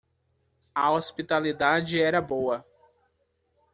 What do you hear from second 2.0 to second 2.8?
era boa.